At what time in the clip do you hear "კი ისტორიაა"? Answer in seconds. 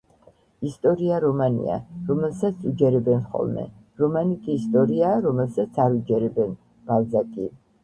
4.49-5.23